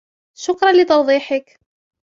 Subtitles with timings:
[0.37, 1.57] شكراً لتوضيحك.